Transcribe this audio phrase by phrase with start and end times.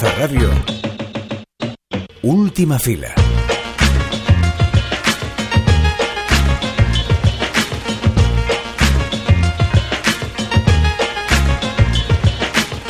[0.00, 0.48] Radio.
[2.22, 3.12] Última fila.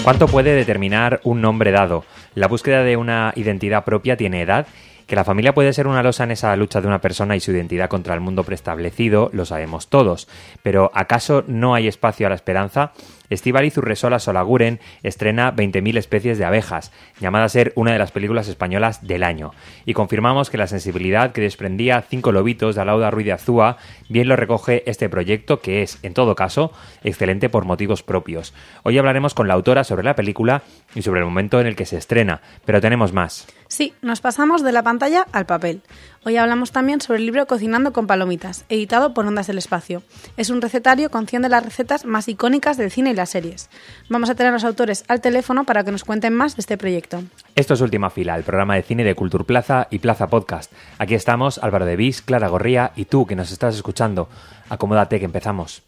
[0.04, 2.04] ¿Cuánto puede determinar un nombre dado?
[2.34, 4.66] La búsqueda de una identidad propia tiene edad
[5.08, 7.50] que la familia puede ser una losa en esa lucha de una persona y su
[7.50, 10.28] identidad contra el mundo preestablecido, lo sabemos todos.
[10.62, 12.92] Pero ¿acaso no hay espacio a la esperanza?
[13.30, 18.48] Estíbaliz Urresola Solaguren estrena 20.000 especies de abejas, llamada a ser una de las películas
[18.48, 19.52] españolas del año.
[19.86, 23.78] Y confirmamos que la sensibilidad que desprendía Cinco Lobitos de Alauda Ruiz de Azúa
[24.10, 26.70] bien lo recoge este proyecto que es, en todo caso,
[27.02, 28.52] excelente por motivos propios.
[28.82, 30.62] Hoy hablaremos con la autora sobre la película
[30.94, 33.46] y sobre el momento en el que se estrena, pero tenemos más.
[33.68, 35.82] Sí, nos pasamos de la pantalla al papel.
[36.24, 40.02] Hoy hablamos también sobre el libro Cocinando con Palomitas, editado por Ondas del Espacio.
[40.38, 43.68] Es un recetario con 100 de las recetas más icónicas del cine y las series.
[44.08, 46.78] Vamos a tener a los autores al teléfono para que nos cuenten más de este
[46.78, 47.22] proyecto.
[47.54, 50.72] Esto es Última Fila, el programa de cine de Cultur Plaza y Plaza Podcast.
[50.98, 54.30] Aquí estamos Álvaro de Vis, Clara Gorría y tú que nos estás escuchando.
[54.70, 55.82] Acomódate que empezamos.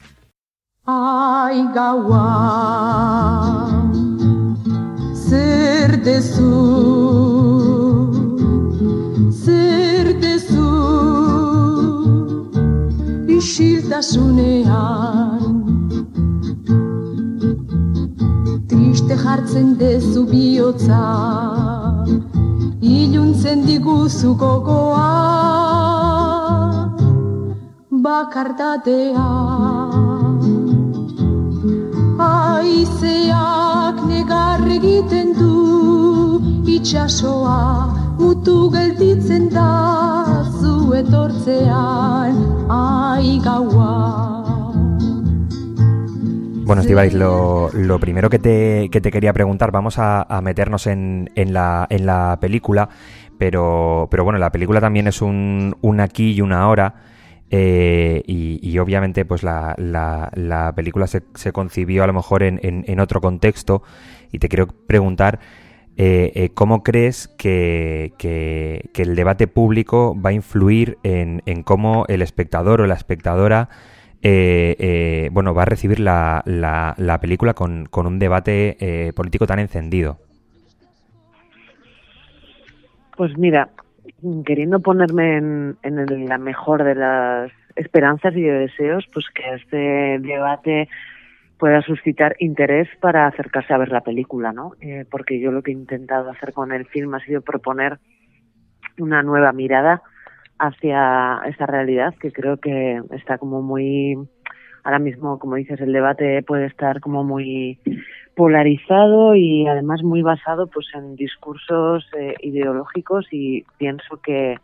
[0.85, 1.65] Ay,
[5.31, 7.10] ser de su,
[13.41, 15.41] isiltasunean.
[18.69, 21.05] Triste jartzen dezu bihotza,
[22.97, 25.09] iluntzen diguzu gogoa,
[28.07, 29.31] bakartatea.
[32.29, 35.55] Aizeak negar egiten du,
[36.77, 37.61] itxasoa
[38.21, 39.71] mutu gelditzen da,
[40.95, 42.51] etortzean.
[46.65, 50.87] Bueno, Estibaliz, lo, lo, primero que te, que te, quería preguntar, vamos a, a meternos
[50.87, 52.89] en, en, la, en, la, película,
[53.39, 56.95] pero, pero bueno, la película también es un, un aquí y una ahora.
[57.51, 62.45] Eh, y, y, obviamente pues la, la, la película se, se, concibió a lo mejor
[62.45, 63.83] en, en, en, otro contexto
[64.31, 65.41] y te quiero preguntar
[66.03, 68.15] eh, eh, cómo crees que,
[68.97, 73.69] el debate público va a influir en, cómo el espectador o la espectadora
[74.23, 79.59] eh, eh, bueno, va a recibir la, la, la película con, un debate político tan
[79.59, 80.17] encendido.
[83.15, 83.69] Pues mira,
[84.47, 90.19] queriendo ponerme en, en la mejor de las esperanzas y de deseos, pues que este
[90.27, 90.89] debate
[91.61, 94.73] pueda suscitar interés para acercarse a ver la película, ¿no?
[94.81, 97.99] Eh, porque yo lo que he intentado hacer con el film ha sido proponer
[98.99, 100.03] una nueva mirada
[100.59, 104.17] hacia esa realidad que creo que está como muy
[104.85, 107.79] ahora mismo como dices el debate puede estar como muy
[108.35, 114.57] polarizado y además muy basado pues en discursos eh, ideológicos y pienso que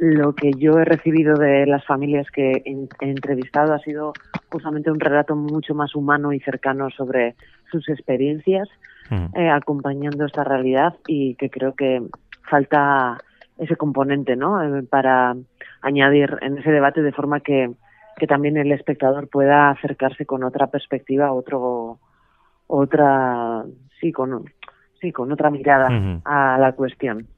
[0.00, 4.14] lo que yo he recibido de las familias que he entrevistado ha sido
[4.50, 7.34] justamente un relato mucho más humano y cercano sobre
[7.70, 8.66] sus experiencias
[9.10, 9.36] mm.
[9.36, 12.02] eh, acompañando esta realidad y que creo que
[12.48, 13.18] falta
[13.58, 14.62] ese componente, ¿no?
[14.62, 15.36] Eh, para
[15.82, 17.70] añadir en ese debate de forma que,
[18.16, 21.98] que también el espectador pueda acercarse con otra perspectiva, otro,
[22.66, 23.64] otra,
[24.00, 24.46] sí, con,
[24.98, 25.88] sí, con otra mirada
[26.24, 27.28] a la cuestión.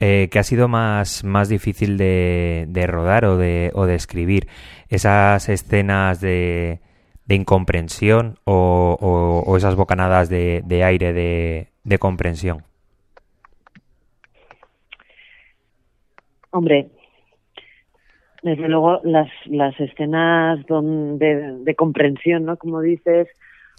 [0.00, 4.48] Eh, ¿Qué ha sido más, más difícil de, de rodar o de, o de escribir?
[4.88, 6.80] ¿Esas escenas de,
[7.26, 8.96] de incomprensión o,
[9.46, 12.62] o, esas bocanadas de, aire de, de comprensión?
[16.50, 16.90] Hombre,
[18.42, 22.56] desde luego las, las escenas donde, de comprensión, ¿no?
[22.56, 23.28] Como dices,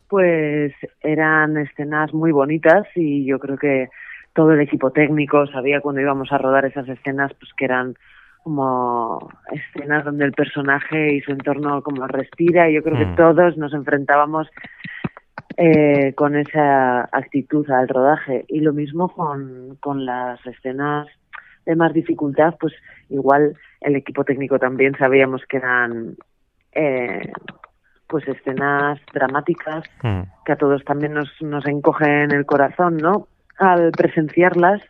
[0.07, 3.89] pues eran escenas muy bonitas y yo creo que
[4.33, 7.95] todo el equipo técnico sabía cuando íbamos a rodar esas escenas pues que eran
[8.43, 12.99] como escenas donde el personaje y su entorno como respira y yo creo mm.
[12.99, 14.49] que todos nos enfrentábamos
[15.55, 21.07] eh, con esa actitud al rodaje y lo mismo con, con las escenas
[21.65, 22.73] de más dificultad, pues
[23.09, 26.17] igual el equipo técnico también sabíamos que eran
[26.73, 27.31] eh,
[28.07, 30.21] pues escenas dramáticas mm.
[30.45, 33.27] que a todos también nos, nos encogen el corazón, ¿no?
[33.57, 34.81] Al presenciarlas,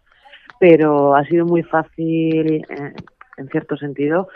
[0.59, 2.93] pero ha sido muy fácil, eh,
[3.37, 4.29] en cierto sentido,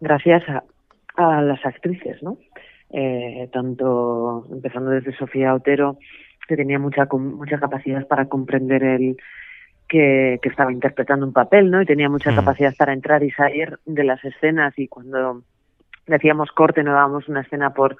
[0.00, 0.64] gracias a,
[1.16, 2.38] a las actrices, ¿no?
[2.90, 5.98] Eh, tanto empezando desde Sofía Otero,
[6.46, 9.16] que tenía mucha mucha capacidad para comprender el,
[9.88, 11.82] que, que, estaba interpretando un papel, ¿no?
[11.82, 12.36] Y tenía mucha mm.
[12.36, 15.42] capacidad para entrar y salir de las escenas y cuando
[16.06, 17.96] decíamos corte no dábamos una escena por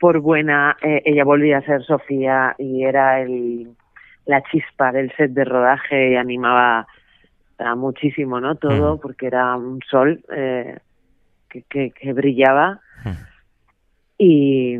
[0.00, 3.76] por buena, eh, ella volvía a ser Sofía y era el
[4.26, 6.86] la chispa del set de rodaje y animaba
[7.76, 8.56] muchísimo, ¿no?
[8.56, 10.78] Todo, porque era un sol eh,
[11.48, 12.80] que, que, brillaba.
[14.18, 14.76] Y,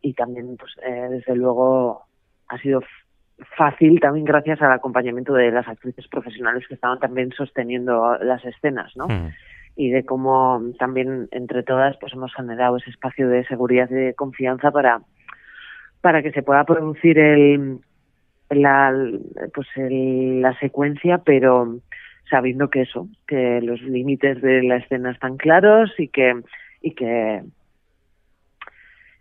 [0.00, 2.04] y, también, pues, eh, desde luego,
[2.48, 2.82] ha sido
[3.56, 8.96] fácil también gracias al acompañamiento de las actrices profesionales que estaban también sosteniendo las escenas,
[8.96, 9.06] ¿no?
[9.74, 14.14] Y de cómo también entre todas pues hemos generado ese espacio de seguridad y de
[14.14, 15.02] confianza para
[16.00, 17.80] para que se pueda producir el
[18.50, 18.92] la
[19.54, 21.78] pues el, la secuencia, pero
[22.30, 26.42] sabiendo que eso, que los límites de la escena están claros y que
[26.80, 27.42] y que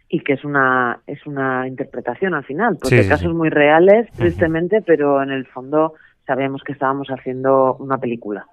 [0.10, 5.22] y que es una es una interpretación al final, porque casos muy reales, tristemente, pero
[5.22, 5.94] en el fondo
[6.26, 8.46] sabíamos que estábamos haciendo una película.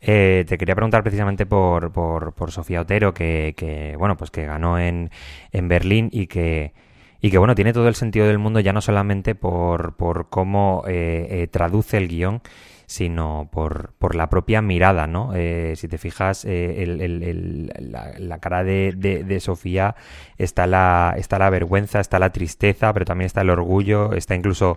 [0.00, 4.46] Eh, te quería preguntar precisamente por, por, por Sofía Otero, que, que, bueno, pues que
[4.46, 5.10] ganó en,
[5.52, 6.72] en Berlín y que
[7.20, 10.84] y que bueno, tiene todo el sentido del mundo ya no solamente por, por cómo
[10.86, 12.42] eh, eh, traduce el guion,
[12.86, 15.32] sino por, por la propia mirada, ¿no?
[15.34, 17.72] Eh, si te fijas, eh, el, el,
[18.18, 19.96] la, cara de, de, Sofía
[20.38, 24.76] está la, está la vergüenza, está la tristeza, pero también está el orgullo, está incluso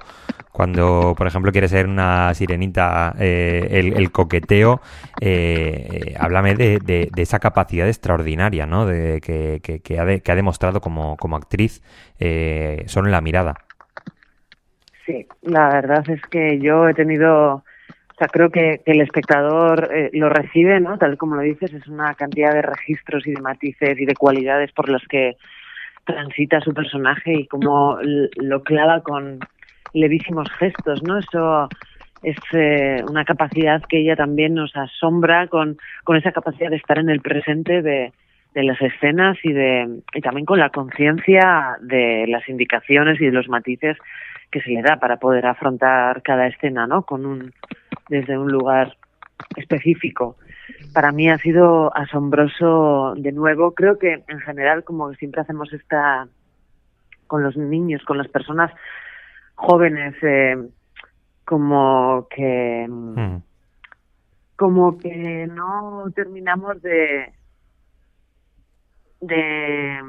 [0.52, 4.82] cuando, por ejemplo, quiere ser una sirenita, eh, el, coqueteo.
[6.20, 8.86] háblame de, de, esa capacidad extraordinaria, ¿no?
[8.88, 11.84] De, que, ha, que ha demostrado como, como actriz
[12.88, 13.56] solo en la mirada.
[15.06, 17.64] Sí, la verdad es que yo he tenido
[18.20, 20.98] sea, creo que, el espectador eh, lo recibe, ¿no?
[20.98, 24.72] Tal como lo dices, es una cantidad de registros y de matices y de cualidades
[24.72, 25.38] por las que
[26.06, 29.40] transita su personaje y cómo lo clava con
[29.94, 31.20] levísimos gestos, ¿no?
[31.20, 31.70] Eso
[32.24, 37.00] es eh, una capacidad que ella también nos asombra con, con esa capacidad de estar
[37.00, 38.12] en el presente de,
[38.54, 43.32] de las escenas y de y también con la conciencia de las indicaciones y de
[43.32, 43.98] los matices
[44.52, 47.04] que se le da para poder afrontar cada escena, ¿no?
[47.04, 47.54] Con un
[48.10, 48.98] desde un lugar
[49.56, 50.38] específico.
[50.94, 53.74] Para mí ha sido asombroso de nuevo.
[53.74, 56.28] Creo que en general, como siempre hacemos esta
[57.28, 58.72] con los niños, con las personas
[59.56, 60.58] jóvenes, eh,
[61.46, 63.38] como que hmm.
[64.56, 67.34] como que no terminamos de
[69.22, 70.00] de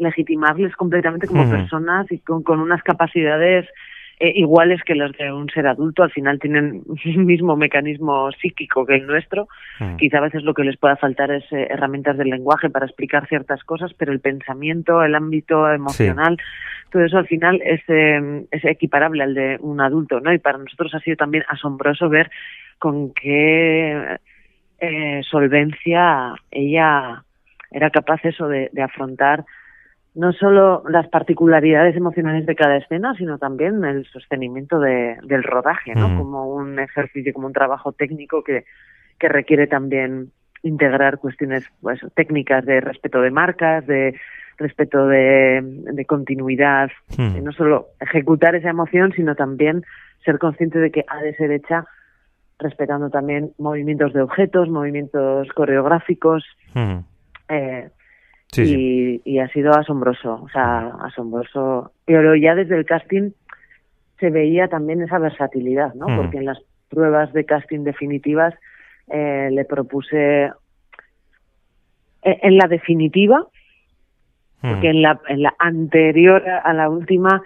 [0.00, 3.66] legitimarles completamente como personas y con, con unas capacidades
[4.22, 8.84] eh, iguales que los de un ser adulto, al final tienen el mismo mecanismo psíquico
[8.84, 9.48] que el nuestro.
[9.78, 9.96] Mm.
[9.96, 13.26] Quizá a veces lo que les pueda faltar es eh, herramientas del lenguaje para explicar
[13.28, 16.36] ciertas cosas, pero el pensamiento, el ámbito emocional,
[16.90, 20.34] todo eso al final es, eh, es equiparable al de un adulto, ¿no?
[20.34, 22.30] Y para nosotros ha sido también asombroso ver
[22.78, 24.18] con qué
[25.30, 27.22] solvencia ella
[27.70, 29.44] era capaz eso de afrontar
[30.14, 35.94] no solo las particularidades emocionales de cada escena, sino también el sostenimiento de, del rodaje,
[35.94, 36.16] ¿no?
[36.16, 38.64] Como un ejercicio, como un trabajo técnico que,
[39.18, 44.18] que requiere también integrar cuestiones pues, técnicas de respeto de marcas, de
[44.58, 49.84] respeto de, de continuidad, no solo ejecutar esa emoción, sino también
[50.24, 51.86] ser consciente de que ha de ser hecha
[52.58, 56.44] respetando también movimientos de objetos, movimientos coreográficos,
[57.48, 57.88] eh,
[58.56, 61.92] y, ha sido asombroso, o sea, asombroso.
[62.04, 63.30] Pero ya desde el casting
[64.18, 66.08] se veía también esa versatilidad, ¿no?
[66.08, 66.16] Mm.
[66.16, 68.54] Porque en las pruebas de casting definitivas
[69.08, 70.50] eh, le propuse
[72.22, 73.46] eh, en la definitiva,
[74.60, 74.96] porque mm.
[74.96, 77.42] en la, en la anterior a la última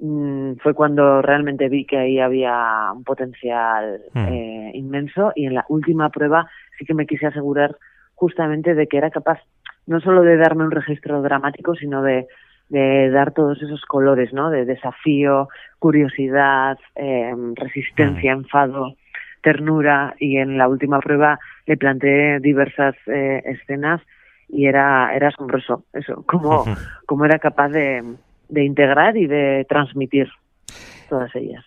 [0.00, 5.64] mm, fue cuando realmente vi que ahí había un potencial eh, inmenso y en la
[5.68, 6.48] última prueba
[6.78, 7.76] sí que me quise asegurar
[8.14, 9.38] justamente de que era capaz
[9.86, 12.26] no solo de darme un registro dramático, sino de,
[12.68, 14.50] de dar todos esos colores, ¿no?
[14.50, 18.94] De desafío, curiosidad, eh, resistencia, enfado,
[19.42, 20.14] ternura.
[20.18, 24.02] Y en la última prueba le planteé diversas eh, escenas
[24.48, 26.64] y era, era asombroso eso, cómo,
[27.06, 28.02] cómo era capaz de,
[28.48, 30.28] de integrar y de transmitir
[31.08, 31.64] todas ellas.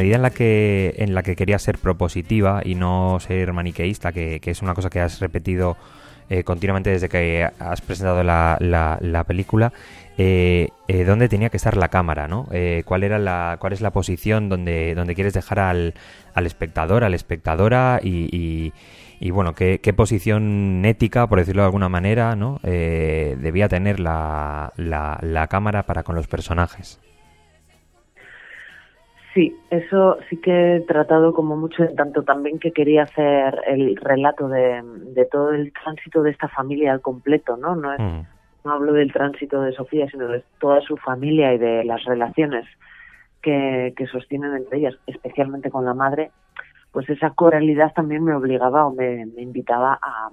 [0.00, 4.40] Medida en la que en la que querías ser propositiva y no ser maniqueísta, que,
[4.42, 5.76] es una cosa que has repetido
[6.30, 9.72] eh, continuamente desde que has presentado la, la, película,
[10.16, 10.68] eh,
[11.06, 12.28] ¿dónde tenía que estar la cámara?
[12.28, 12.48] ¿no?
[12.84, 15.94] ¿cuál, era la, ¿Cuál es la posición donde, donde quieres dejar al,
[16.34, 18.72] al espectador, a la espectadora y,
[19.20, 22.58] y, bueno, ¿qué, ¿qué, posición ética, por decirlo de alguna manera, ¿no?
[22.62, 27.00] debía tener la, la, la cámara para con los personajes?
[29.32, 33.94] Sí, eso sí que he tratado como mucho, en tanto también que quería hacer el
[33.96, 34.82] relato de,
[35.30, 37.76] todo el tránsito de esta familia al completo, ¿no?
[37.76, 38.26] No, es, mm.
[38.64, 42.66] no hablo del tránsito de Sofía, sino de toda su familia y de las relaciones
[43.40, 46.32] que, que sostienen entre ellas, especialmente con la madre,
[46.90, 50.30] pues esa coralidad también me obligaba o me, invitaba a,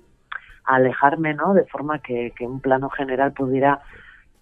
[0.66, 1.54] a, alejarme, ¿no?
[1.54, 3.80] De forma que, que un plano general pudiera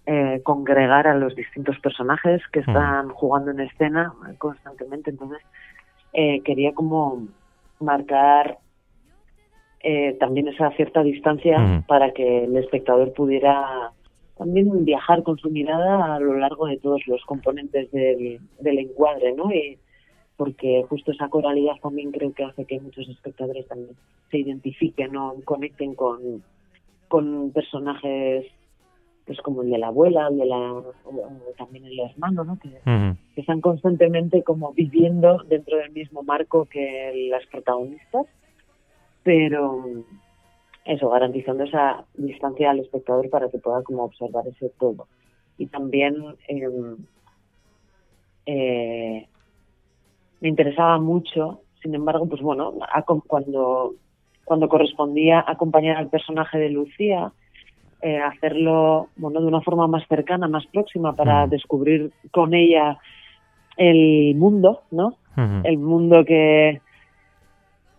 [0.06, 2.62] eh, congregar a los distintos personajes que mm.
[2.68, 5.10] están jugando en escena constantemente.
[5.10, 5.42] Entonces,
[6.12, 7.26] eh, quería como
[7.80, 8.58] marcar
[9.80, 11.86] eh, también esa cierta distancia mm.
[11.86, 13.92] para que el espectador pudiera
[14.38, 19.32] también viajar con su mirada a lo largo de todos los componentes del, del encuadre,
[19.32, 19.50] ¿no?
[19.52, 19.78] Y
[20.36, 23.96] porque justo esa coralidad también creo que hace que muchos espectadores también
[24.30, 26.42] se identifiquen o conecten con,
[27.08, 28.46] con personajes
[29.26, 30.82] pues como el de la abuela, el de la,
[31.58, 32.58] también el hermano, ¿no?
[32.58, 32.70] Que,
[33.34, 38.26] están constantemente como viviendo dentro del mismo marco que las protagonistas,
[39.24, 39.84] pero
[40.84, 45.08] eso, garantizando esa distancia al espectador para que pueda como observar ese todo.
[45.58, 46.14] Y también
[46.46, 46.96] em,
[48.46, 49.26] eh,
[50.40, 52.74] me interesaba mucho, sin embargo, pues bueno,
[53.26, 53.94] cuando,
[54.44, 57.32] cuando correspondía acompañar al personaje de Lucía,
[58.02, 62.98] eh, hacerlo bueno de una forma más cercana, más próxima para descubrir con ella
[63.76, 65.16] el mundo, ¿no?
[65.64, 66.80] El mundo que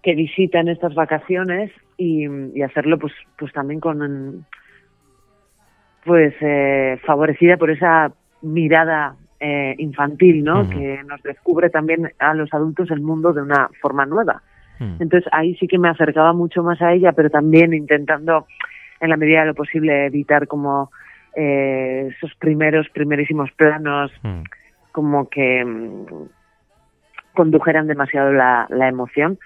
[0.02, 2.26] que visita en estas vacaciones y,
[2.62, 4.46] hacerlo pues pues también con
[6.06, 8.12] pues eh, favorecida por esa
[8.42, 10.70] mirada eh, infantil, ¿no?
[10.70, 14.42] Que nos descubre también a los adultos el mundo de una forma nueva.
[14.80, 18.46] Entonces ahí sí que me acercaba mucho más a ella, pero también intentando
[19.00, 20.92] en la medida de lo posible evitar como
[21.36, 24.42] eh, esos primeros, primerísimos planos mm.
[24.92, 26.06] como que mm,
[27.34, 29.38] condujeran demasiado la, la emoción.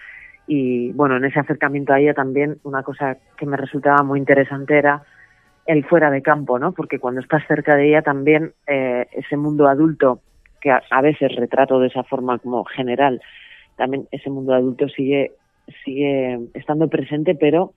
[0.47, 4.77] Y bueno, en ese acercamiento a ella también una cosa que me resultaba muy interesante
[4.77, 5.03] era
[5.65, 6.71] el fuera de campo, ¿no?
[6.71, 10.21] Porque cuando estás cerca de ella también eh, ese mundo adulto
[10.59, 13.21] que a, a, veces retrato de esa forma como general,
[13.77, 15.31] también ese mundo adulto sigue
[15.83, 17.73] sigue estando presente, pero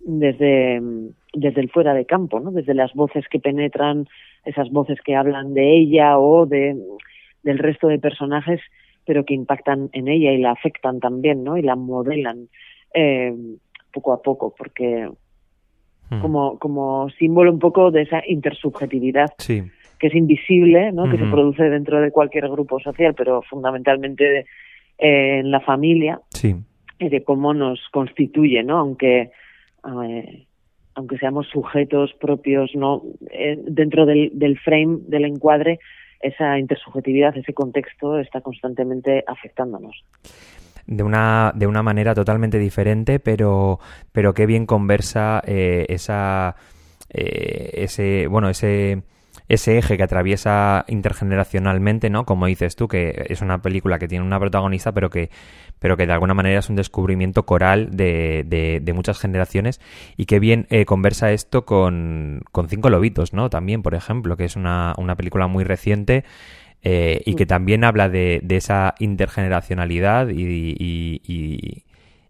[0.00, 0.80] desde,
[1.34, 2.50] desde el fuera de campo, ¿no?
[2.50, 4.06] Desde las voces que penetran,
[4.44, 6.76] esas voces que hablan de ella o de,
[7.42, 8.60] del resto de personajes,
[9.04, 11.56] pero que impactan en ella y la afectan también, ¿no?
[11.56, 12.48] Y la modelan
[12.94, 13.34] eh,
[13.92, 15.08] poco a poco, porque
[16.10, 16.20] hmm.
[16.20, 19.30] como, como símbolo un poco de esa intersubjetividad
[19.98, 21.10] que es invisible, ¿no?
[21.10, 24.40] Que se produce dentro de cualquier grupo social, pero fundamentalmente
[24.98, 26.20] eh, en la familia.
[26.98, 28.78] Y de cómo nos constituye, ¿no?
[28.78, 29.30] Aunque
[30.04, 30.46] eh,
[30.94, 35.78] aunque seamos sujetos propios, no eh, dentro del, del frame, del encuadre,
[36.20, 40.04] esa intersubjetividad, ese contexto está constantemente afectándonos.
[40.86, 43.80] De una, de una manera totalmente diferente, pero,
[44.12, 46.54] pero qué bien conversa eh, esa,
[47.08, 49.02] ese, bueno, ese,
[49.48, 52.24] ese eje que atraviesa intergeneracionalmente, ¿no?
[52.26, 55.30] Como dices tú, que es una película que tiene una protagonista, pero que,
[55.78, 58.44] pero que de alguna manera es un descubrimiento coral de,
[58.82, 59.80] de, muchas generaciones.
[60.16, 63.48] Y qué bien eh, conversa esto con, con Cinco Lobitos, ¿no?
[63.50, 66.24] También, por ejemplo, que es una, una película muy reciente.
[66.82, 70.42] Eh, y que también habla de, de esa intergeneracionalidad y,
[70.78, 71.84] y, y,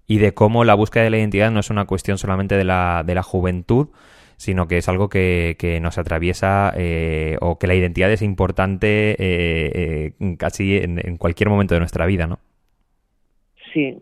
[0.07, 3.03] y, de cómo la búsqueda de la identidad no es una cuestión solamente de la,
[3.05, 3.89] de la juventud,
[4.37, 9.11] sino que es algo que, que nos atraviesa eh, o que la identidad es importante
[9.13, 12.39] eh, eh, casi en, cualquier momento de nuestra vida, ¿no?
[13.73, 13.99] Sí,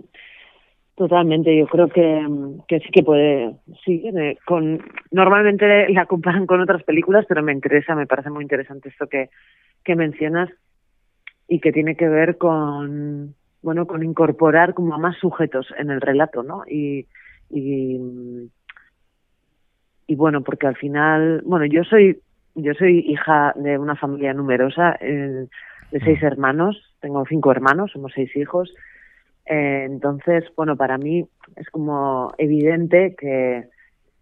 [0.96, 1.56] totalmente.
[1.56, 2.26] Yo creo que,
[2.68, 3.54] que sí que puede.
[3.84, 4.02] Sí,
[4.44, 9.06] con, normalmente la comparan con otras películas, pero me interesa, me parece muy interesante esto
[9.06, 9.30] que,
[9.84, 10.50] que mencionas
[11.48, 16.00] y que tiene que ver con bueno con incorporar como a más sujetos en el
[16.00, 16.64] relato, ¿no?
[16.68, 17.06] Y,
[17.50, 17.98] y
[20.06, 22.20] y bueno, porque al final, bueno, yo soy
[22.54, 25.46] yo soy hija de una familia numerosa eh,
[25.90, 26.26] de seis mm.
[26.26, 28.72] hermanos, tengo cinco hermanos, somos seis hijos.
[29.46, 33.66] Eh, entonces, bueno, para mí es como evidente que,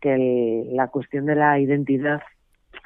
[0.00, 2.22] que la cuestión de la identidad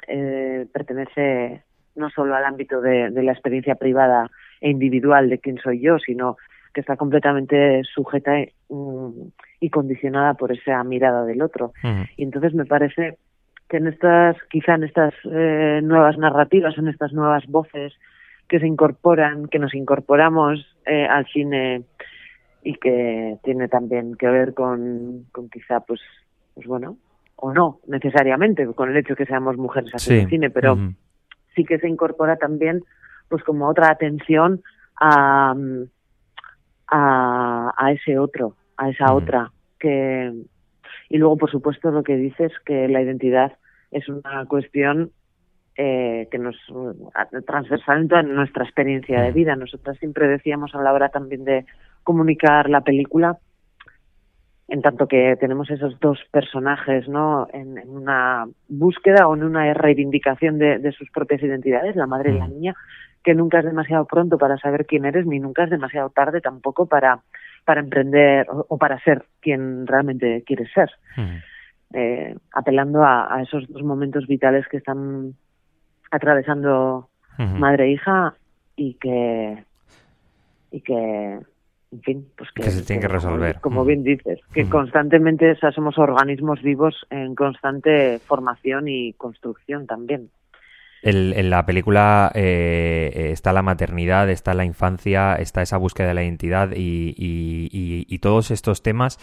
[0.07, 1.63] eh, pertenece
[1.95, 4.29] no solo al ámbito de, de, la experiencia privada
[4.61, 6.37] e individual de quién soy yo, sino
[6.73, 8.33] que está completamente sujeta
[8.69, 9.09] mm,
[9.59, 11.73] y condicionada por esa mirada del otro.
[12.15, 13.17] Y entonces me parece
[13.69, 17.93] que en estas, quizá en estas eh, nuevas narrativas, en estas nuevas voces
[18.47, 21.83] que se incorporan, que nos incorporamos eh, al cine
[22.63, 26.01] y que tiene también que ver con, con quizá, pues,
[26.53, 26.97] pues bueno,
[27.35, 30.77] o no necesariamente con el hecho de que seamos mujeres haciendo cine, pero
[31.55, 32.83] sí que se incorpora también,
[33.29, 34.61] pues, como otra atención
[34.99, 35.53] a,
[36.87, 40.31] a, a ese otro, a esa otra que
[41.09, 43.53] y luego, por supuesto, lo que dices que la identidad
[43.91, 45.11] es una cuestión
[45.77, 46.55] eh, que nos
[47.45, 49.55] transversal en toda nuestra experiencia de vida.
[49.55, 51.65] Nosotras siempre decíamos a la hora también de
[52.03, 53.37] comunicar la película,
[54.67, 57.47] en tanto que tenemos esos dos personajes, ¿no?
[57.53, 62.37] En, una búsqueda o en una reivindicación de, de, sus propias identidades, la madre y
[62.37, 62.75] la niña,
[63.23, 66.85] que nunca es demasiado pronto para saber quién eres, ni nunca es demasiado tarde tampoco
[66.87, 67.21] para
[67.67, 70.89] para emprender o, para ser quien realmente quieres ser.
[71.93, 75.35] Eh, apelando a, esos dos momentos vitales que están
[76.09, 78.35] atravesando madre e hija
[78.77, 79.65] y que
[80.71, 80.93] y que
[81.91, 83.59] en fin pues que, se tiene que, resolver.
[83.59, 90.29] como, bien dices que constantemente somos organismos vivos en constante formación y construcción también
[91.03, 96.23] en la película eh, está la maternidad, está la infancia, está esa búsqueda de la
[96.23, 99.19] identidad y, todos estos temas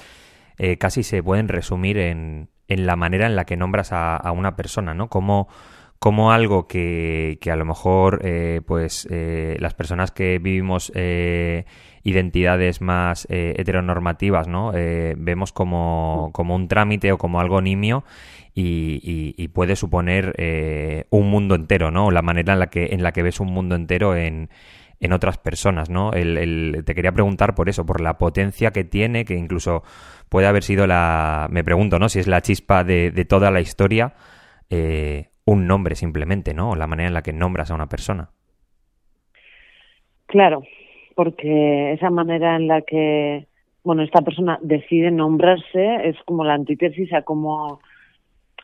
[0.57, 4.95] eh, casi se pueden resumir en, la manera en la que nombras a, una persona,
[4.95, 5.09] ¿no?
[5.09, 5.49] Como,
[5.98, 10.92] como algo que, a lo mejor eh, pues las personas que vivimos
[12.02, 14.72] identidades más heteronormativas, ¿no?
[15.16, 18.04] vemos como, como un trámite o como algo nimio
[18.54, 22.10] y, puede suponer eh, un mundo entero, ¿no?
[22.10, 24.49] La manera en la que, en la que ves un mundo entero en,
[25.00, 26.12] en otras personas, ¿no?
[26.12, 29.82] El, te quería preguntar por eso, por la potencia que tiene, que incluso
[30.28, 32.08] puede haber sido la, me pregunto, ¿no?
[32.08, 34.14] Si es la chispa de, de toda la historia,
[34.71, 36.75] eh, un nombre simplemente, ¿no?
[36.75, 38.30] La manera en la que nombras a una persona.
[40.26, 40.63] Claro,
[41.15, 43.47] porque esa manera en la que,
[43.83, 47.80] bueno, esta persona decide nombrarse es como la antítesis a cómo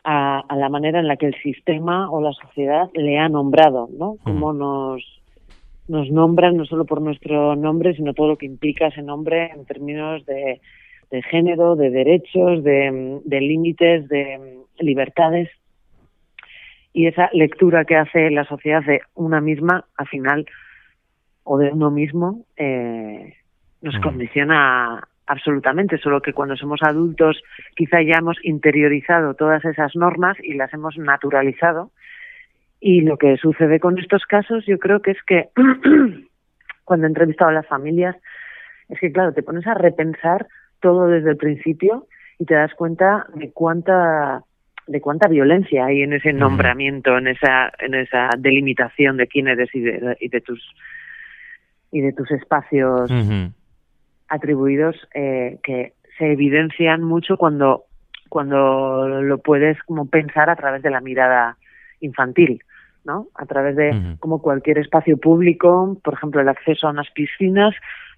[0.03, 4.17] a, la manera en la que el sistema o la sociedad le ha nombrado, ¿no?
[4.23, 5.03] Cómo nos,
[5.87, 9.65] nos nombran no solo por nuestro nombre, sino todo lo que implica ese nombre en
[9.65, 10.59] términos de,
[11.11, 15.49] de género, de derechos, de, de límites, de libertades.
[16.93, 20.45] Y esa lectura que hace la sociedad de una misma, al final,
[21.43, 23.35] o de uno mismo, eh,
[23.81, 27.41] nos condiciona absolutamente, solo que cuando somos adultos
[27.75, 31.91] quizá ya hemos interiorizado todas esas normas y las hemos naturalizado.
[32.79, 35.49] Y lo que sucede con estos casos yo creo que es que
[36.83, 38.15] cuando he entrevistado a las familias,
[38.89, 40.47] es que claro, te pones a repensar
[40.81, 44.43] todo desde el principio y te das cuenta de cuánta
[44.91, 49.73] de cuánta violencia hay en ese nombramiento, en esa en esa delimitación de quién eres
[49.73, 50.61] y de, y de tus
[51.91, 53.09] y de tus espacios
[54.27, 57.85] atribuidos eh, que se evidencian mucho cuando
[58.27, 61.57] cuando lo puedes como pensar a través de la mirada
[62.01, 62.61] infantil,
[63.05, 63.27] ¿no?
[63.35, 67.73] A través de como cualquier espacio público, por ejemplo, el acceso a unas piscinas,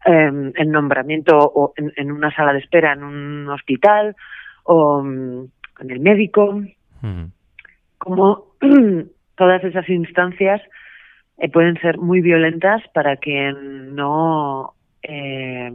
[0.06, 4.16] eh, el nombramiento o en, una sala de espera en un hospital
[4.64, 5.04] o
[5.84, 6.62] en el médico,
[7.98, 8.46] como
[9.36, 10.62] todas esas instancias
[11.38, 15.72] eh, pueden ser muy violentas para quien no eh,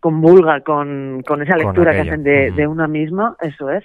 [0.00, 3.84] convulga con, con esa lectura que hacen de, de una misma, eso es.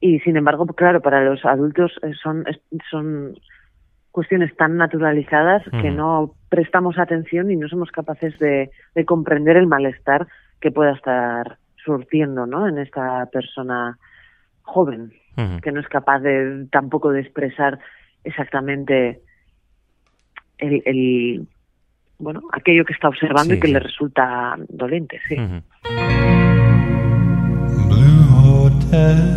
[0.00, 2.44] Y sin embargo, claro, para los adultos eh, son,
[2.90, 3.34] son
[4.12, 9.66] cuestiones tan naturalizadas que no prestamos atención y no somos capaces de, de comprender el
[9.66, 10.26] malestar
[10.60, 12.68] que pueda estar surtiendo ¿no?
[12.68, 13.96] en esta persona
[14.62, 15.12] joven,
[15.62, 17.78] que no es capaz de tampoco de expresar
[18.24, 19.20] exactamente
[20.58, 21.46] el, el,
[22.18, 25.36] bueno, aquello que está observando y que le resulta dolente, sí.
[27.88, 29.35] Blue Hotel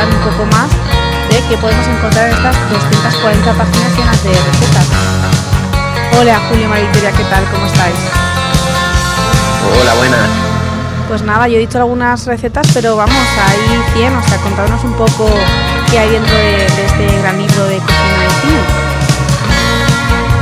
[0.00, 0.70] un poco más
[1.28, 4.86] de qué podemos encontrar en estas 240 páginas llenas de recetas.
[6.18, 7.44] Hola Julio, María Victoria, ¿qué tal?
[7.52, 7.94] ¿Cómo estáis?
[9.80, 10.28] Hola, buenas.
[11.08, 14.94] Pues nada, yo he dicho algunas recetas, pero vamos, hay 100, o sea, contadnos un
[14.94, 15.28] poco
[15.90, 18.62] qué hay dentro de, de este gran libro de cocina y cine.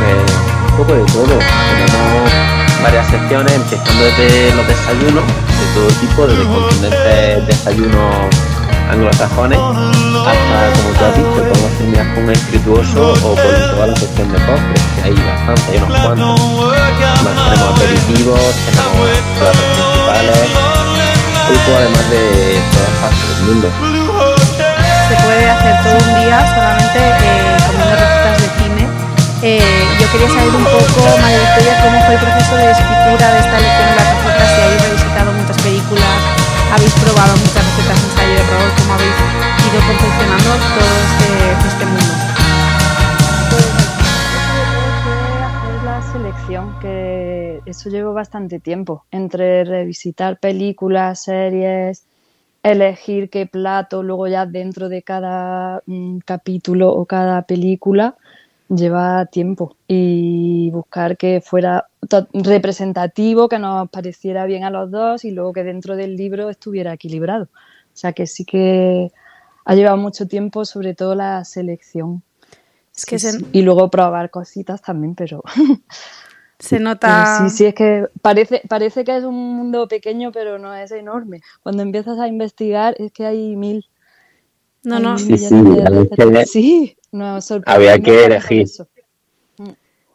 [0.07, 0.27] Eh,
[0.71, 1.39] un poco de todo.
[1.39, 8.50] Tenemos varias secciones, empezando desde los desayunos, de todo tipo, desde contundentes desayunos
[8.91, 13.97] anglosajones hasta, como tú has dicho, podemos terminar con un espirituoso o con toda la
[13.97, 16.41] sección de postres, que hay bastante, hay unos cuantos.
[17.25, 18.95] Más tenemos aperitivos, tenemos
[19.39, 20.49] platos principales,
[21.65, 22.23] todo además de
[22.71, 23.67] todas partes del mundo.
[25.09, 28.85] Se puede hacer todo un día solamente eh, comiendo recetas de cine.
[29.43, 33.39] Eh, yo quería saber un poco, María Victoria, cómo fue el proceso de escritura de
[33.41, 36.30] esta elección de las recetas, si habéis revisitado muchas películas,
[36.73, 39.17] habéis probado muchas recetas en ensayo de error, cómo habéis
[39.67, 41.29] ido confeccionando todo este,
[41.69, 42.15] este mundo.
[45.45, 52.07] hacer la selección, que eso llevo bastante tiempo, entre revisitar películas, series,
[52.63, 58.17] elegir qué plato, luego ya dentro de cada mm, capítulo o cada película,
[58.71, 65.25] lleva tiempo y buscar que fuera to- representativo, que nos pareciera bien a los dos
[65.25, 67.45] y luego que dentro del libro estuviera equilibrado.
[67.45, 69.11] O sea que sí que
[69.65, 72.23] ha llevado mucho tiempo, sobre todo la selección.
[72.95, 73.47] Es que Sí, se, sí.
[73.53, 75.43] Y luego probar cositas también, pero,
[76.59, 77.27] se pero nota...
[77.37, 81.43] sí, sí, es que parece, parece que es un mundo pequeño, pero no es enorme.
[81.63, 83.87] Cuando empiezas a investigar es que hay mil.
[84.85, 85.39] No, hay no, mil Sí,
[86.47, 87.67] sí, de a veces recetas.
[87.67, 88.63] Sí, no, sorprende Había que elegir.
[88.63, 88.89] eso.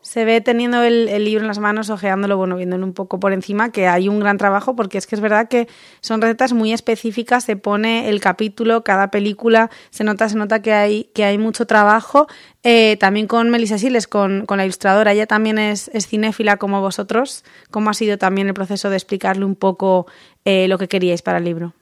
[0.02, 3.34] Se ve teniendo el, el libro en las manos, ojeándolo, bueno, viéndolo un poco por
[3.34, 5.68] encima, que hay un gran trabajo, porque es que es verdad que
[6.00, 10.74] son recetas muy específicas, se pone el capítulo, cada película, se nota, se nota que
[10.74, 12.28] hay, que hay mucho trabajo.
[12.62, 16.82] Eh, también con Melissa Siles, con, con la ilustradora, ella también es, es cinéfila como
[16.82, 17.44] vosotros.
[17.72, 20.06] ¿Cómo ha sido también el proceso de explicarle un poco
[20.46, 21.74] eh, lo que queríais para el libro?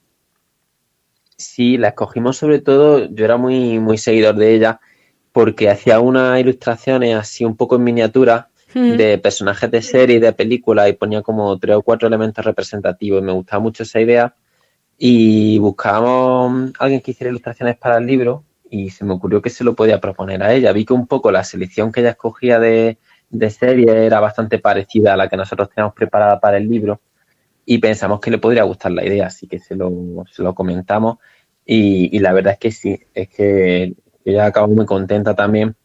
[1.35, 4.79] Sí, la escogimos sobre todo, yo era muy, muy seguidor de ella
[5.33, 8.97] porque hacía unas ilustraciones así un poco en miniatura Mm.
[8.97, 13.21] de personajes de serie y de películas y ponía como tres o cuatro elementos representativos
[13.21, 14.35] y me gustaba mucho esa idea
[14.97, 19.51] y buscábamos a alguien que hiciera ilustraciones para el libro y se me ocurrió que
[19.51, 20.71] se lo podía proponer a ella.
[20.71, 22.97] Vi que un poco la selección que ella escogía de,
[23.29, 27.01] de serie era bastante parecida a la que nosotros teníamos preparada para el libro
[27.65, 29.91] y pensamos que le podría gustar la idea, así que se lo,
[30.31, 31.17] se lo comentamos
[31.65, 33.93] y, y la verdad es que sí, es que
[34.25, 35.75] ella acabó muy contenta también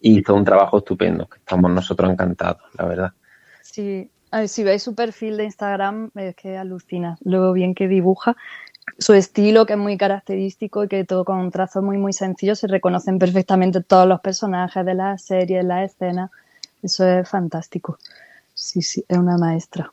[0.00, 3.12] y hizo un trabajo estupendo, que estamos nosotros encantados, la verdad.
[3.62, 7.86] Sí, A ver, si veis su perfil de Instagram, es que alucina lo bien que
[7.86, 8.36] dibuja.
[8.98, 12.56] Su estilo, que es muy característico y que todo con un trazo muy, muy sencillo,
[12.56, 16.30] se reconocen perfectamente todos los personajes de la serie, la escena.
[16.82, 17.98] Eso es fantástico.
[18.54, 19.92] Sí, sí, es una maestra.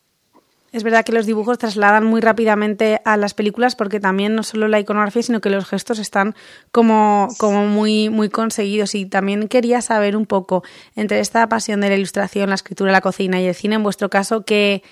[0.71, 4.67] Es verdad que los dibujos trasladan muy rápidamente a las películas porque también no solo
[4.67, 6.35] la iconografía, sino que los gestos están
[6.71, 8.93] como, como muy, muy conseguidos.
[8.93, 10.63] Y también quería saber un poco,
[10.95, 14.09] entre esta pasión de la ilustración, la escritura, la cocina y el cine, en vuestro
[14.09, 14.83] caso, ¿qué,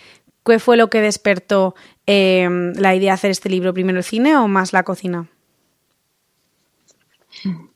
[0.44, 1.76] qué fue lo que despertó
[2.08, 3.74] eh, la idea de hacer este libro?
[3.74, 5.30] ¿Primero el cine o más la cocina?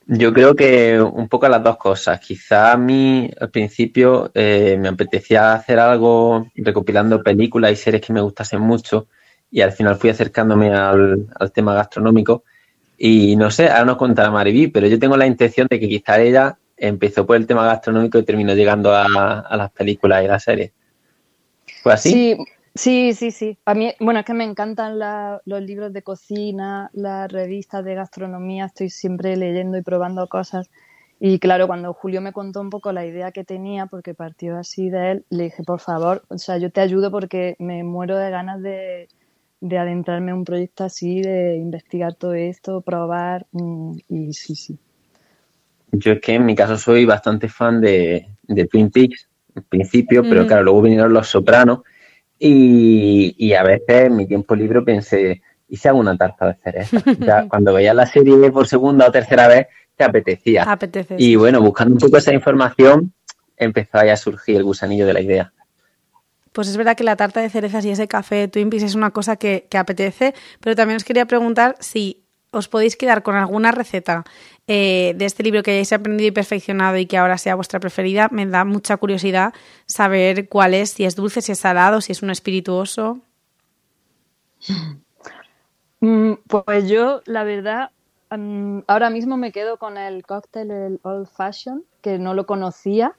[0.07, 2.19] Yo creo que un poco las dos cosas.
[2.19, 8.13] Quizá a mí al principio eh, me apetecía hacer algo recopilando películas y series que
[8.13, 9.07] me gustasen mucho
[9.49, 12.43] y al final fui acercándome al, tema gastronómico
[12.97, 16.19] y no sé, ahora nos contará Mariví, pero yo tengo la intención de que quizá
[16.19, 20.43] ella empezó por el tema gastronómico y terminó llegando a, a las películas y las
[20.43, 20.71] series.
[21.81, 22.11] ¿Fue así?
[22.11, 22.37] Sí,
[22.75, 23.57] sí, sí, sí.
[23.65, 27.95] A mí, bueno, es que me encantan la- los libros de cocina, las revistas de
[27.95, 30.69] gastronomía, estoy siempre leyendo y probando cosas.
[31.19, 34.89] Y claro, cuando Julio me contó un poco la idea que tenía, porque partió así
[34.89, 38.31] de él, le dije, por favor, o sea, yo te ayudo porque me muero de
[38.31, 39.07] ganas de,
[39.59, 44.79] de adentrarme en un proyecto así, de investigar todo esto, probar, mm, y sí, sí.
[45.91, 50.23] Yo es que en mi caso soy bastante fan de, de Twin Peaks, en principio,
[50.23, 50.47] pero Ujú.
[50.47, 51.81] claro, luego vinieron Los Sopranos
[52.43, 56.55] y, y a veces en mi tiempo libre pensé, ¿y si hago una tarta de
[56.55, 56.97] cereza?
[57.19, 60.63] Ya cuando veía la serie por segunda o tercera vez, te apetecía.
[60.63, 61.15] Apetece.
[61.19, 63.13] Y bueno, buscando un poco esa información,
[63.57, 65.53] empezó ahí a surgir el gusanillo de la idea.
[66.51, 68.95] Pues es verdad que la tarta de cerezas y ese café de Twin Peaks es
[68.95, 72.20] una cosa que, que apetece, pero también os quería preguntar si
[72.51, 74.23] os podéis quedar con alguna receta
[74.67, 78.29] eh, de este libro que hayáis aprendido y perfeccionado y que ahora sea vuestra preferida.
[78.31, 79.53] Me da mucha curiosidad
[79.85, 83.19] saber cuál es, si es dulce, si es salado, si es un espirituoso.
[86.01, 87.91] Mm, Pues yo, la verdad,
[88.31, 93.15] mm, ahora mismo me quedo con el cóctel, el Old Fashion, que no lo conocía.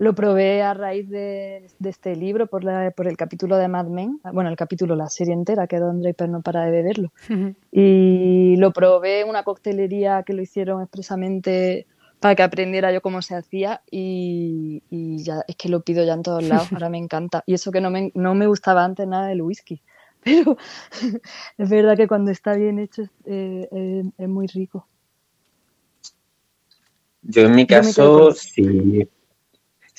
[0.00, 3.86] Lo probé a raíz de, de este libro por, la- por el capítulo de Mad
[3.88, 4.18] Men.
[4.32, 7.12] Bueno, el capítulo, la serie entera, que Don Draper no para de beberlo.
[7.70, 11.86] Y lo probé en una coctelería que lo hicieron expresamente
[12.18, 16.14] para que aprendiera yo cómo se hacía y, y ya es que lo pido ya
[16.14, 17.44] en todos lados, ahora me encanta.
[17.46, 19.82] Y eso que no me, no me gustaba antes nada del whisky,
[20.24, 20.56] pero
[21.58, 24.86] es verdad que cuando está bien hecho es, eh, eh, es muy rico.
[27.22, 28.34] Yo en mi caso, con-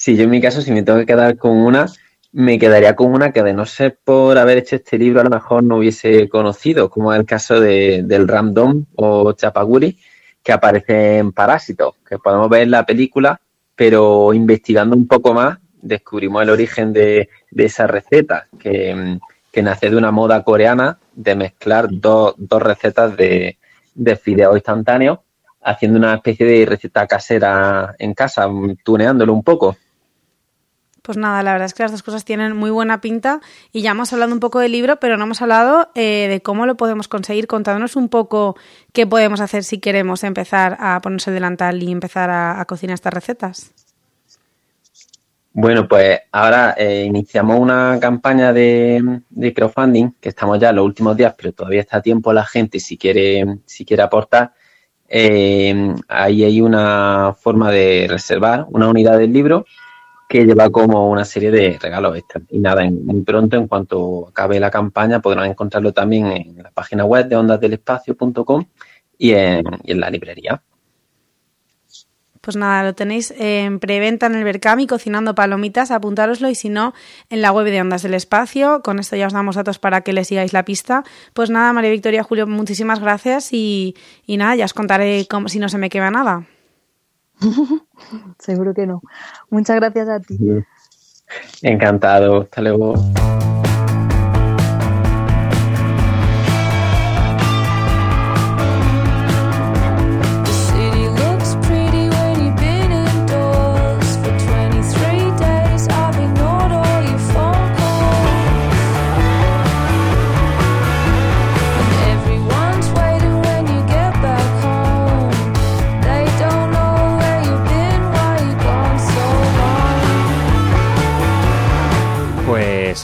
[0.01, 1.85] si, si yo en mi caso, si me tengo que quedar con una,
[2.31, 5.29] me quedaría con una que de no ser por haber hecho este libro a lo
[5.29, 9.99] mejor no hubiese conocido, como es el caso de, del Ramdom o Chapaguri,
[10.43, 13.39] que aparece en Parásitos, que podemos ver en la película,
[13.75, 19.19] pero investigando un poco más descubrimos el origen de, de esa receta, que, mm,
[19.51, 23.57] que nace de una moda coreana de mezclar dos, dos recetas de,
[23.93, 25.19] de fideos instantáneos
[25.63, 29.77] haciendo una especie de receta casera en casa, mm, tuneándolo un poco.
[31.01, 33.91] Pues nada, la verdad es que las dos cosas tienen muy buena pinta y ya
[33.91, 37.07] hemos hablado un poco del libro, pero no hemos hablado eh, de cómo lo podemos
[37.07, 37.47] conseguir.
[37.47, 38.55] Contándonos un poco
[38.93, 43.13] qué podemos hacer si queremos empezar a ponerse el delantal y empezar a, cocinar estas
[43.13, 43.71] recetas.
[45.53, 50.85] Bueno, pues ahora eh, iniciamos una campaña de, de crowdfunding, que estamos ya en los
[50.85, 54.53] últimos días, pero todavía está a tiempo la gente si quiere, si quiere aportar.
[55.09, 59.65] Eh, ahí hay una forma de reservar una unidad del libro
[60.31, 62.45] que lleva como una serie de regalos extras.
[62.49, 67.03] Y nada, muy pronto, en cuanto acabe la campaña, podrán encontrarlo también en la página
[67.03, 68.63] web de ondasdelespacio.com
[69.17, 70.63] y en, y en la librería.
[72.39, 76.93] Pues nada, lo tenéis en preventa en el Berkami, cocinando palomitas, apuntároslo y si no,
[77.29, 78.81] en la web de Ondas del Espacio.
[78.83, 81.03] Con esto ya os damos datos para que le sigáis la pista.
[81.33, 85.67] Pues nada, María Victoria, Julio, muchísimas gracias y, y nada, ya os contaré si no
[85.67, 86.47] se me quema nada.
[88.39, 89.01] Seguro que no.
[89.49, 90.37] Muchas gracias a ti.
[91.61, 92.93] Encantado, hasta luego.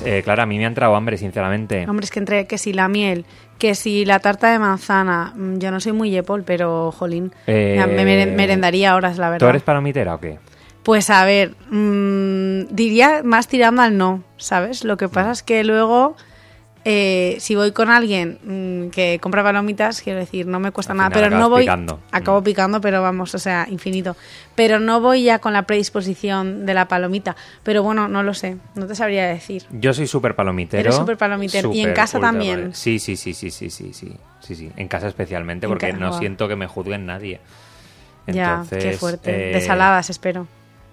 [0.07, 1.85] Eh, Clara, a mí me ha entrado hambre, sinceramente.
[1.89, 3.25] Hombre, es que entre que si la miel,
[3.59, 7.83] que si la tarta de manzana, mm, yo no soy muy yepol, pero jolín, Eh,
[7.87, 9.49] me- mere- merendaría horas, la ¿Tú verdad.
[9.49, 10.39] eres palomitera o qué?
[10.83, 14.83] Pues a ver, mm, diría más tirando al no, ¿sabes?
[14.85, 16.15] Lo que pasa es que luego,
[16.89, 20.97] eh, si voy con alguien mm, que compra palomitas, quiero decir, no me cuesta Al
[20.99, 21.63] nada, pero no voy.
[21.63, 21.99] picando.
[22.13, 22.43] Acabo Mm.
[22.45, 24.15] picando, pero vamos, o sea, infinito.
[24.55, 27.35] Pero no voy ya con la predisposición de la palomita.
[27.63, 29.63] Pero bueno, no lo sé, no te sabría decir.
[29.69, 30.79] Yo soy súper palomitero.
[30.79, 31.73] Eres súper palomitero.
[31.73, 32.73] ¿Y en casa ultra también?
[32.73, 34.71] Sí, sí, sí, sí, sí, sí, sí, sí, sí.
[34.77, 37.41] En casa especialmente, En porque no siento que me juzguen nadie.
[38.27, 39.49] ya, qué Entonces, fuerte.
[39.49, 40.47] eh, De saladas, espero.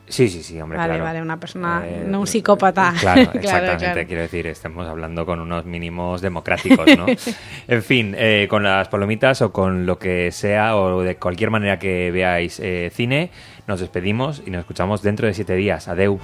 [0.06, 1.04] Sí, sí, sí, hombre, Vale, claro.
[1.04, 2.92] vale, una persona, Eh, no un psicópata.
[3.00, 3.84] Claro, Claro, exactamente.
[3.84, 4.06] claro.
[4.06, 7.06] Quiero decir, estamos hablando con unos mínimos democráticos, ¿no?
[7.68, 11.78] en fin, eh, con las palomitas o con lo que sea o de cualquier manera
[11.78, 13.30] que veáis eh, cine,
[13.66, 15.88] nos despedimos y nos escuchamos dentro de siete días.
[15.88, 16.18] Adeu.